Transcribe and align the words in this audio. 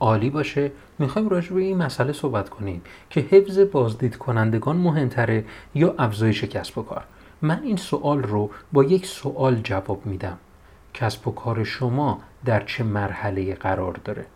عالی 0.00 0.30
باشه. 0.30 0.72
می‌خوایم 0.98 1.28
راجع 1.28 1.54
به 1.54 1.60
این 1.60 1.76
مسئله 1.76 2.12
صحبت 2.12 2.48
کنیم 2.48 2.82
که 3.10 3.20
حفظ 3.20 3.58
بازدید 3.58 4.16
کنندگان 4.16 4.76
مهمتره 4.76 5.44
یا 5.74 5.94
افزایش 5.98 6.44
کسب 6.44 6.78
و 6.78 6.82
کار. 6.82 7.04
من 7.42 7.60
این 7.62 7.76
سوال 7.76 8.22
رو 8.22 8.50
با 8.72 8.84
یک 8.84 9.06
سوال 9.06 9.60
جواب 9.64 10.06
میدم. 10.06 10.38
کسب 10.94 11.28
و 11.28 11.30
کار 11.30 11.64
شما 11.64 12.20
در 12.44 12.64
چه 12.64 12.84
مرحله 12.84 13.54
قرار 13.54 14.00
داره؟ 14.04 14.26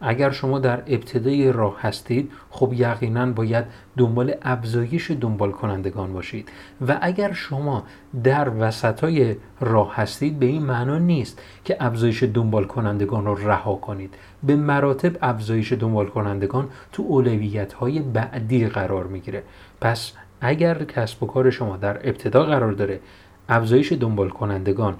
اگر 0.00 0.30
شما 0.30 0.58
در 0.58 0.82
ابتدای 0.86 1.52
راه 1.52 1.80
هستید 1.80 2.32
خب 2.50 2.72
یقینا 2.72 3.26
باید 3.26 3.64
دنبال 3.96 4.34
افزایش 4.42 5.10
دنبال 5.10 5.52
کنندگان 5.52 6.12
باشید. 6.12 6.48
و 6.88 6.98
اگر 7.00 7.32
شما 7.32 7.84
در 8.24 8.50
وسطای 8.58 9.36
راه 9.60 9.96
هستید 9.96 10.38
به 10.38 10.46
این 10.46 10.62
معنا 10.62 10.98
نیست 10.98 11.40
که 11.64 11.76
افزایش 11.80 12.22
دنبال 12.22 12.64
کنندگان 12.64 13.26
رو 13.26 13.48
رها 13.48 13.74
کنید. 13.74 14.14
به 14.42 14.56
مراتب 14.56 15.16
افزایش 15.22 15.72
دنبال 15.72 16.06
کنندگان 16.06 16.68
تو 16.92 17.02
اولویت 17.02 17.72
های 17.72 17.98
بعدی 18.00 18.66
قرار 18.66 19.06
می‌گیره. 19.06 19.42
پس 19.80 20.12
اگر 20.40 20.84
کسب 20.84 21.22
و 21.22 21.26
کار 21.26 21.50
شما 21.50 21.76
در 21.76 22.08
ابتدا 22.08 22.42
قرار 22.44 22.72
داره 22.72 23.00
افزایش 23.48 23.92
دنبال 23.92 24.28
کنندگان 24.28 24.94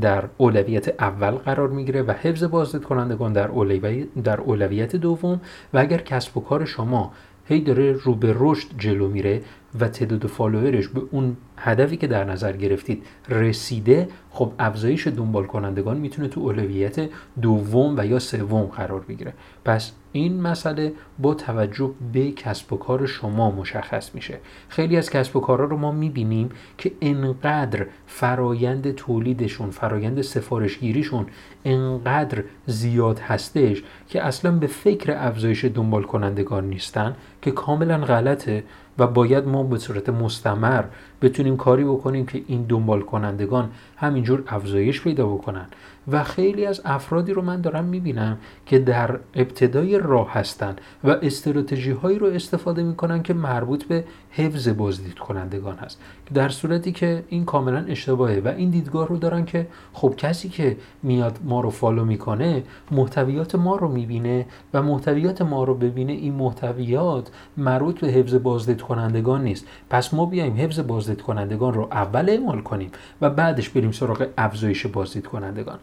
در 0.00 0.24
اولویت 0.36 0.88
اول 1.02 1.30
قرار 1.30 1.68
می‌گیره 1.68 2.02
و 2.02 2.12
حفظ 2.12 2.44
بازدید 2.44 2.82
کنندگان 2.82 3.32
در 3.32 3.48
اولویت, 3.48 4.06
در 4.24 4.40
اولویت 4.40 4.96
دوم 4.96 5.40
و 5.74 5.78
اگر 5.78 5.98
کسب 5.98 6.36
و 6.36 6.40
کار 6.40 6.64
شما 6.64 7.12
هی 7.44 7.60
داره 7.60 7.92
رو 7.92 8.14
به 8.14 8.34
رشد 8.38 8.68
جلو 8.78 9.08
میره 9.08 9.42
و 9.80 9.88
تعداد 9.88 10.26
فالوورش 10.26 10.88
به 10.88 11.02
اون 11.10 11.36
هدفی 11.56 11.96
که 11.96 12.06
در 12.06 12.24
نظر 12.24 12.52
گرفتید 12.52 13.02
رسیده 13.28 14.08
خب 14.30 14.52
افزایش 14.58 15.06
دنبال 15.06 15.44
کنندگان 15.44 15.96
می‌تونه 15.96 16.28
تو 16.28 16.40
اولویت 16.40 17.08
دوم 17.42 17.94
و 17.98 18.06
یا 18.06 18.18
سوم 18.18 18.62
قرار 18.62 19.00
بگیره. 19.00 19.32
پس 19.64 19.92
این 20.12 20.40
مسئله 20.40 20.92
با 21.18 21.34
توجه 21.34 21.90
به 22.12 22.30
کسب 22.32 22.72
و 22.72 22.76
کار 22.76 23.06
شما 23.06 23.50
مشخص 23.50 24.14
میشه. 24.14 24.38
خیلی 24.68 24.96
از 24.96 25.10
کسب 25.10 25.36
و 25.36 25.40
کارها 25.40 25.64
رو 25.64 25.76
ما 25.76 25.92
می‌بینیم 25.92 26.50
که 26.78 26.92
انقدر 27.00 27.86
فرایند 28.06 28.94
تولیدشون 28.94 29.70
فرایند 29.70 30.22
سفارشگیریشون 30.22 31.26
انقدر 31.64 32.44
زیاد 32.66 33.18
هستش 33.18 33.82
که 34.08 34.22
اصلا 34.22 34.52
به 34.52 34.66
فکر 34.66 35.14
افزایش 35.18 35.64
دنبال 35.64 36.02
کنندگان 36.02 36.68
نیستن 36.68 37.16
که 37.42 37.50
کاملا 37.50 37.98
غلطه 37.98 38.64
و 38.98 39.06
باید 39.06 39.46
ما 39.46 39.62
به 39.62 39.78
صورت 39.78 40.08
مستمر 40.08 40.84
بتونیم 41.22 41.56
کاری 41.56 41.84
بکنیم 41.84 42.26
که 42.26 42.42
این 42.46 42.62
دنبال 42.62 43.00
کنندگان 43.00 43.70
همینجور 43.96 44.44
افزایش 44.46 45.02
پیدا 45.02 45.26
بکنن. 45.26 45.66
و 46.12 46.24
خیلی 46.24 46.66
از 46.66 46.80
افرادی 46.84 47.32
رو 47.32 47.42
من 47.42 47.60
دارم 47.60 47.84
می‌بینم 47.84 48.38
که 48.66 48.78
در 48.78 49.18
ابتدای 49.34 49.98
راه 49.98 50.32
هستن 50.32 50.76
و 51.04 51.10
استراتژی 51.10 51.90
هایی 51.90 52.18
رو 52.18 52.26
استفاده 52.26 52.82
می‌کنن 52.82 53.22
که 53.22 53.34
مربوط 53.34 53.84
به 53.84 54.04
حفظ 54.30 54.68
بازدید 54.68 55.18
کنندگان 55.18 55.76
هست. 55.76 56.00
در 56.34 56.48
صورتی 56.48 56.92
که 56.92 57.24
این 57.28 57.44
کاملا 57.44 57.84
اشتباهه 57.88 58.42
و 58.44 58.48
این 58.48 58.70
دیدگاه 58.70 59.08
رو 59.08 59.16
دارن 59.16 59.44
که 59.44 59.66
خب 59.92 60.14
کسی 60.16 60.48
که 60.48 60.76
میاد 61.02 61.38
ما 61.44 61.60
رو 61.60 61.70
فالو 61.70 62.04
می‌کنه 62.04 62.62
محتویات 62.90 63.54
ما 63.54 63.76
رو 63.76 63.88
می‌بینه 63.88 64.46
و 64.74 64.82
محتویات 64.82 65.42
ما 65.42 65.64
رو 65.64 65.74
ببینه 65.74 66.12
این 66.12 66.34
محتویات 66.34 67.30
مربوط 67.56 68.00
به 68.00 68.08
حفظ 68.08 68.34
بازدید 68.34 68.82
کنندگان 68.82 69.44
نیست. 69.44 69.66
پس 69.90 70.14
ما 70.14 70.26
بیایم 70.26 70.56
حفظ 70.56 70.80
بازدید 70.80 71.22
کنندگان 71.22 71.74
رو 71.74 71.88
اول 71.92 72.30
اعمال 72.30 72.60
کنیم 72.60 72.90
و 73.20 73.30
بعدش 73.30 73.68
بریم 73.68 73.92
سراغ 73.92 74.26
افزایش 74.38 74.86
بازدید 74.86 75.26
کنندگان 75.26 75.78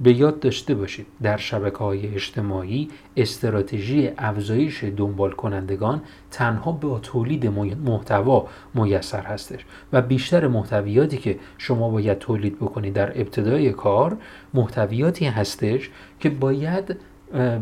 به 0.00 0.12
یاد 0.12 0.40
داشته 0.40 0.74
باشید 0.74 1.06
در 1.22 1.36
شبکه 1.36 1.78
های 1.78 2.14
اجتماعی 2.14 2.88
استراتژی 3.16 4.10
افزایش 4.18 4.84
دنبال 4.84 5.30
کنندگان 5.30 6.02
تنها 6.30 6.72
با 6.72 6.98
تولید 6.98 7.46
محتوا 7.86 8.48
میسر 8.74 9.22
هستش 9.22 9.64
و 9.92 10.02
بیشتر 10.02 10.46
محتویاتی 10.46 11.18
که 11.18 11.38
شما 11.58 11.90
باید 11.90 12.18
تولید 12.18 12.56
بکنید 12.56 12.94
در 12.94 13.20
ابتدای 13.20 13.72
کار 13.72 14.16
محتویاتی 14.54 15.24
هستش 15.24 15.90
که 16.20 16.30
باید 16.30 16.96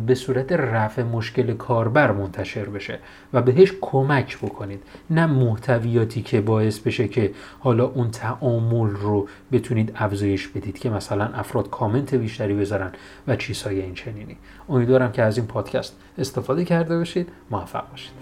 به 0.06 0.15
صورت 0.15 0.53
رفع 0.53 1.03
مشکل 1.03 1.54
کاربر 1.54 2.12
منتشر 2.12 2.65
بشه 2.65 2.99
و 3.32 3.43
بهش 3.43 3.72
کمک 3.81 4.38
بکنید. 4.38 4.82
نه 5.10 5.27
محتویاتی 5.27 6.22
که 6.22 6.41
باعث 6.41 6.78
بشه 6.78 7.09
که 7.09 7.32
حالا 7.59 7.84
اون 7.84 8.10
تعامل 8.10 8.91
رو 8.91 9.28
بتونید 9.53 9.93
افزایش 9.94 10.49
بدید 10.49 10.78
که 10.78 10.91
مثلا 10.91 11.25
افراد 11.25 11.71
کامنت 11.71 12.15
بیشتری 12.15 12.54
بذارن 12.54 12.93
و 13.28 13.37
چیزهای 13.37 13.81
این 13.81 13.94
چنینی 13.94 14.37
امیدوارم 14.69 15.12
که 15.12 15.22
از 15.22 15.38
این 15.38 15.47
پادکست 15.47 15.97
استفاده 16.19 16.65
کرده 16.65 16.98
باشید. 16.98 17.28
موفق 17.50 17.91
باشید. 17.91 18.12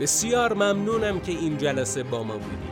بسیار 0.00 0.54
ممنونم 0.54 1.20
که 1.20 1.32
این 1.32 1.58
جلسه 1.58 2.02
با 2.02 2.22
ما 2.22 2.34
بودید. 2.34 2.71